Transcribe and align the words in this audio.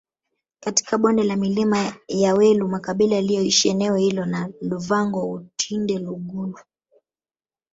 katika 0.59 0.97
bonde 0.97 1.23
la 1.23 1.35
milima 1.35 1.93
ya 2.07 2.33
welu 2.33 2.67
makabila 2.67 3.15
yaliyoishi 3.15 3.69
eneo 3.69 3.95
hilo 3.95 4.25
ni 4.25 4.37
Luvango 4.61 5.27
wutinde 5.29 5.97
lugulu 5.97 6.59